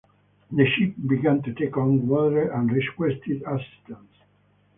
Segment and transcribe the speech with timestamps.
[0.51, 4.09] The ship began to take on water and requested assistance.